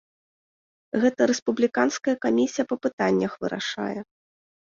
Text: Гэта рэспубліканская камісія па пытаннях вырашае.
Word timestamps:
Гэта 1.01 1.21
рэспубліканская 1.31 2.15
камісія 2.25 2.65
па 2.71 2.75
пытаннях 2.85 3.31
вырашае. 3.45 3.99